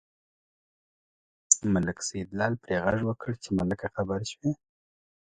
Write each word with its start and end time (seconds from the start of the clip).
ملک 1.73 1.97
سیدلال 2.07 2.53
پرې 2.63 2.75
غږ 2.83 2.99
وکړ 3.05 3.31
چې 3.43 3.49
ملکه 3.59 3.87
خبر 3.95 4.19
شوې. 4.31 4.51